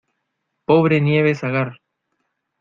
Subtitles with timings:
[0.65, 1.79] ¡pobre Nieves Agar